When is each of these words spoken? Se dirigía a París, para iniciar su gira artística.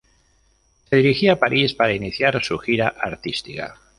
Se 0.89 0.95
dirigía 0.95 1.33
a 1.33 1.39
París, 1.39 1.75
para 1.75 1.93
iniciar 1.93 2.43
su 2.43 2.57
gira 2.57 2.87
artística. 2.87 3.77